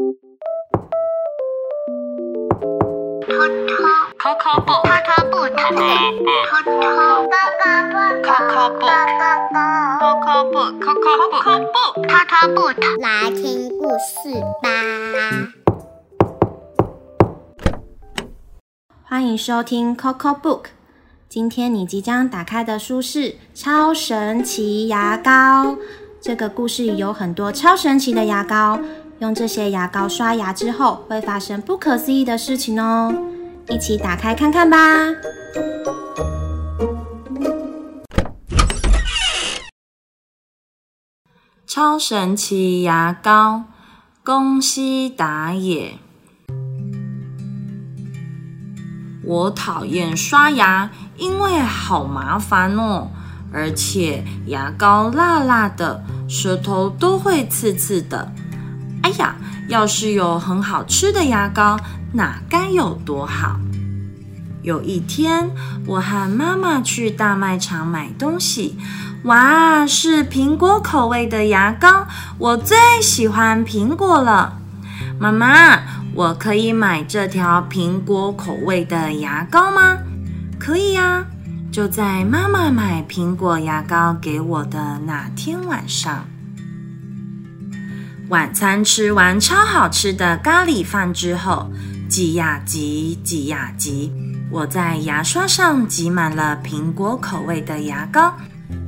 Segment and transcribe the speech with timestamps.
[0.00, 0.14] 偷偷，
[12.98, 14.30] 来听故事
[14.62, 14.70] 吧。
[19.04, 20.62] 欢迎收听 Coco Book，
[21.28, 25.76] 今天你即将打开的书是超神奇牙膏。
[26.22, 28.80] 这个故事有很多超神奇的牙膏。
[29.20, 33.14] 用这些牙膏刷牙之后，会发生不可思议的事情哦。
[33.68, 34.78] 一起打开看看吧。
[41.66, 43.64] 超神奇牙膏，
[44.24, 45.98] 恭喜打野。
[49.22, 53.10] 我讨厌刷牙，因为好麻烦哦，
[53.52, 58.32] 而且牙膏辣辣的，舌头都会刺刺的。
[59.10, 59.34] 哎呀，
[59.66, 61.76] 要是有很好吃的牙膏，
[62.12, 63.58] 那该有多好！
[64.62, 65.50] 有一天，
[65.84, 68.78] 我和妈妈去大卖场买东西，
[69.24, 72.06] 哇，是苹果口味的牙膏，
[72.38, 74.58] 我最喜欢苹果了。
[75.18, 75.80] 妈妈，
[76.14, 79.98] 我可以买这条苹果口味的牙膏吗？
[80.56, 81.24] 可以呀。
[81.72, 86.24] 就在妈妈买苹果牙膏给我的那天晚上，
[88.30, 91.68] 晚餐吃完超好吃的咖喱饭之后，
[92.08, 94.12] 挤呀挤，挤呀挤，
[94.52, 98.32] 我在牙刷上挤满了苹果口味的牙膏。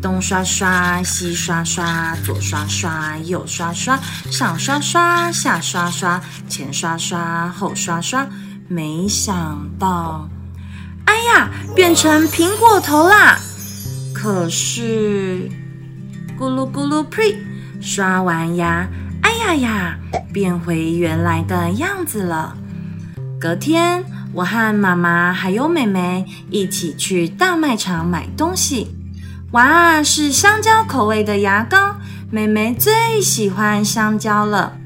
[0.00, 3.98] 东刷刷，西刷刷，左刷刷，右刷刷，
[4.30, 8.24] 上刷刷，下刷刷，前刷刷，后刷刷。
[8.68, 10.28] 没想到，
[11.06, 13.36] 哎呀，变成苹果头啦！
[14.14, 15.50] 可是，
[16.38, 17.36] 咕噜咕噜呸，
[17.80, 18.86] 刷完牙，
[19.44, 19.98] 呀呀，
[20.32, 22.56] 变回原来的样子了。
[23.38, 28.96] 隔天，我和妈妈还有妹妹一起去大卖场买东西。
[29.52, 31.96] 哇，是香蕉口味的牙膏，
[32.30, 34.78] 妹妹最喜欢香蕉了。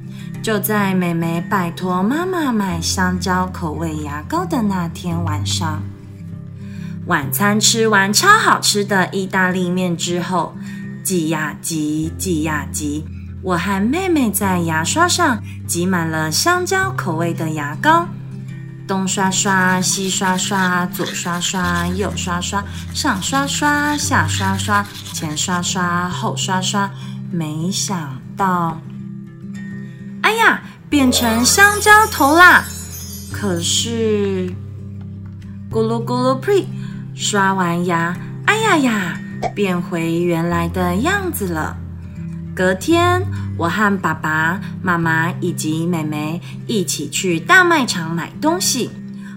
[0.42, 5.82] 就在妹妹拜托妈妈买香蕉口味牙膏的那天晚上，
[7.06, 10.56] 晚餐吃完超好吃的意大利面之后，
[11.04, 13.04] 挤呀挤，挤呀挤，
[13.42, 18.08] 我和妹妹在牙刷上挤满了香蕉口味的牙膏。
[18.86, 26.90] 东刷刷，西刷刷，左刷刷，右刷刷，上刷刷，下刷刷，前刷刷，后刷刷。
[27.30, 28.80] 没想到，
[30.22, 32.64] 哎呀，变成香蕉头啦！
[33.30, 34.50] 可是，
[35.70, 36.66] 咕噜咕噜呸，
[37.14, 38.16] 刷完牙，
[38.46, 39.20] 哎呀呀，
[39.54, 41.76] 变回原来的样子了。
[42.58, 43.24] 隔天，
[43.56, 48.90] 我和爸爸妈妈以及妹妹一起去大卖场买东西。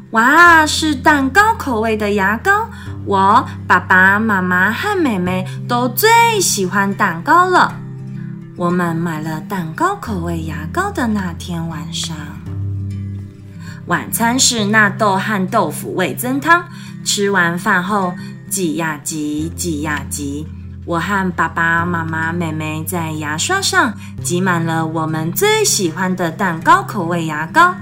[0.10, 2.68] 哇，是蛋糕口味的牙膏！
[3.06, 6.10] 我爸爸妈妈和妹妹都最
[6.42, 7.76] 喜欢蛋糕了。
[8.58, 12.18] 我们买了蛋糕口味牙膏的那天晚上，
[13.86, 16.66] 晚餐是纳豆和豆腐味增汤。
[17.06, 18.16] 吃完饭后，
[18.50, 20.48] 挤呀挤，挤呀挤。
[20.86, 23.94] 我和爸爸妈妈、妹妹在牙刷上
[24.24, 27.76] 挤满了我们最喜欢的蛋糕口味牙膏，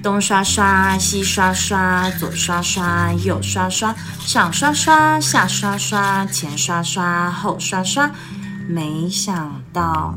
[0.00, 8.10] 东刷刷，西刷刷，左刷刷，右刷刷，上刷刷，下刷刷，前刷刷，后刷刷。
[8.68, 10.14] 没想到，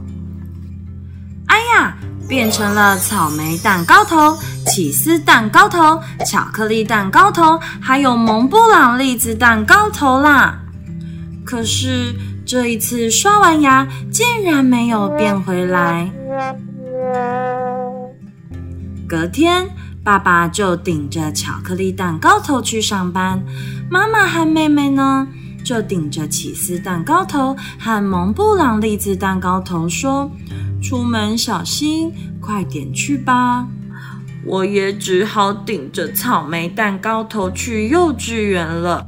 [1.48, 1.96] 哎呀，
[2.30, 4.38] 变成了草莓蛋糕头、
[4.68, 10.60] 起司蛋糕头、巧克力蛋糕头，还有蒙布朗栗子蛋糕头啦！
[11.46, 12.14] 可是
[12.46, 16.12] 这一次刷完牙，竟然没有变回来。
[19.08, 19.70] 隔天，
[20.04, 23.44] 爸爸就顶着巧克力蛋糕头去上班，
[23.90, 25.28] 妈妈和妹妹呢，
[25.64, 30.32] 就顶着起司蛋糕头和蒙布朗栗子蛋糕头说
[30.82, 32.12] ：“出门小心，
[32.42, 33.68] 快点去吧。”
[34.46, 39.08] 我也只好顶着草莓蛋糕头去幼稚园了。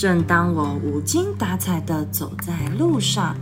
[0.00, 3.36] 正当我无精打采的走在路上，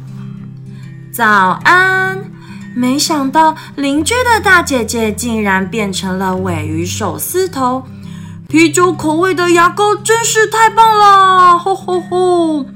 [1.12, 2.32] 早安！
[2.74, 7.84] 没想到邻居的大姐姐竟然变成了尾鱼手撕头，
[8.48, 11.56] 啤酒口味的牙膏真是太棒了！
[11.56, 12.66] 吼吼吼！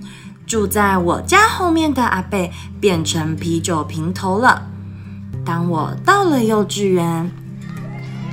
[0.47, 4.63] 住在我家后面的阿贝变成啤酒瓶头了。
[5.45, 7.29] 当我到了幼稚园，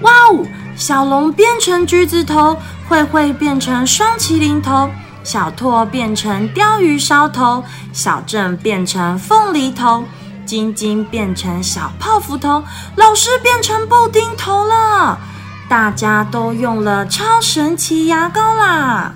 [0.04, 0.46] 哇哦！
[0.76, 2.56] 小龙变成橘子头，
[2.88, 4.88] 慧慧变成双麒麟头。
[5.24, 7.64] 小拓变成鲷鱼烧头，
[7.94, 10.04] 小郑变成凤梨头，
[10.46, 12.64] 晶晶变成小泡芙头，
[12.96, 15.20] 老师变成布丁头了。
[15.68, 19.14] 大家都用了超神奇牙膏啦！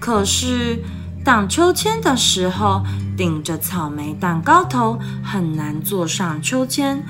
[0.00, 0.82] 可是
[1.22, 2.82] 荡秋千的时候，
[3.14, 7.04] 顶着草莓蛋糕头很难坐上秋千。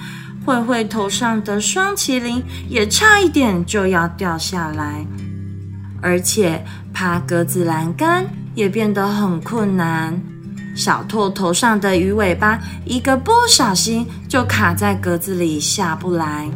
[0.45, 5.07] 慧慧头上的双麒麟也差一点就要掉下来，
[6.03, 6.63] 而且
[6.93, 10.21] 爬格子栏杆也变得很困难。
[10.75, 16.51] 小兔头上的鱼尾巴一个不小心就卡在格子里下不来。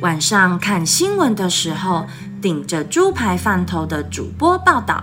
[0.00, 2.06] 晚上看新闻的时候，
[2.40, 5.02] 顶着猪排饭头的主播报道，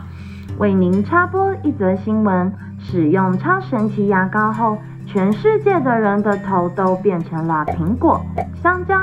[0.57, 2.53] 为您插播一则新闻：
[2.89, 8.25] 使用超神奇牙膏后，全世界的人的头都变成了苹果、
[8.61, 8.95] 香蕉、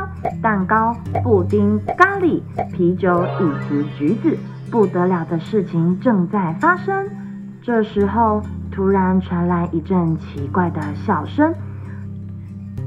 [0.42, 2.40] 蛋糕、布丁、咖喱、
[2.72, 4.38] 啤酒以及橘子。
[4.70, 7.06] 不得了的事情正在发生。
[7.62, 11.54] 这时候，突然传来一阵奇怪的笑声：“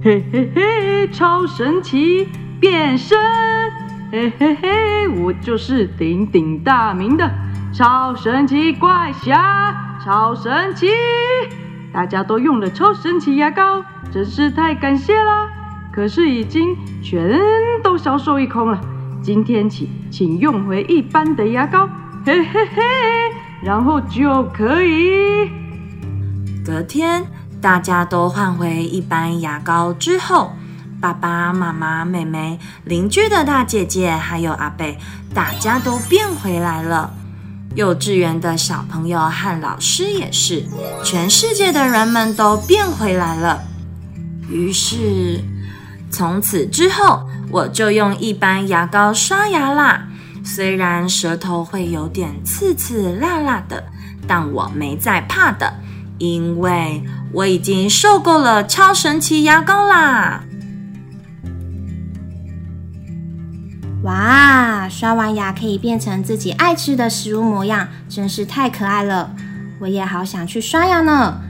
[0.04, 2.28] 嘿嘿嘿，超神奇！”
[2.60, 3.20] 变身，
[4.12, 7.30] 嘿嘿嘿，我就是鼎鼎大名的
[7.72, 10.88] 超神奇怪侠，超神奇！
[11.96, 13.82] 大家都用了超神奇牙膏，
[14.12, 15.48] 真是太感谢了。
[15.94, 17.40] 可是已经全
[17.82, 18.82] 都销售一空了，
[19.24, 21.88] 今天起请用回一般的牙膏，
[22.26, 22.82] 嘿嘿嘿，
[23.64, 25.50] 然后就可以。
[26.66, 27.26] 隔天
[27.62, 30.52] 大家都换回一般牙膏之后。
[31.00, 34.98] 爸爸妈妈、妹妹、邻居的大姐姐，还有阿贝，
[35.34, 37.14] 大家都变回来了。
[37.76, 40.64] 幼稚园的小朋友和老师也是，
[41.04, 43.62] 全世界的人们都变回来了。
[44.50, 45.44] 于是，
[46.10, 50.08] 从此之后，我就用一般牙膏刷牙啦。
[50.44, 53.84] 虽然舌头会有点刺刺辣辣的，
[54.26, 55.74] 但我没在怕的，
[56.18, 60.44] 因为我已经受够了超神奇牙膏啦。
[64.06, 64.88] 哇！
[64.88, 69.32] 刷完牙可以变成自己爱吃的食物模样，真是太可爱了。
[69.80, 71.42] 我也好想去刷牙呢。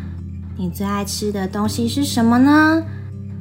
[0.57, 2.81] 你最爱吃的东西是什么呢？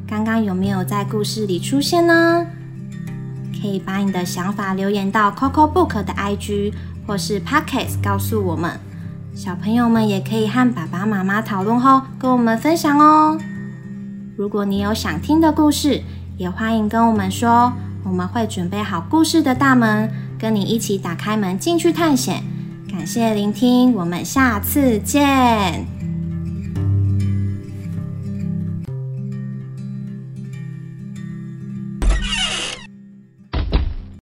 [0.06, 2.44] 刚刚有没有在故事里出现呢？
[3.62, 6.74] 可以把你的想法留言到 Coco Book 的 IG
[7.06, 8.78] 或是 Pockets 告诉我们。
[9.32, 13.38] 小朋友们也可以和爸爸妈妈讨论后跟我们分享哦。
[14.36, 16.02] 如果你有想听的故事，
[16.36, 17.72] 也欢迎跟我们说。
[18.04, 22.42] 我们会准备好故事的大门，跟你一起打开门进去探险。
[22.90, 25.93] 感谢聆听，我们下次见。